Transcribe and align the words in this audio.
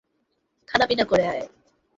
খানাপিনা 0.67 1.03
করে 1.03 1.23
আয়। 1.27 1.45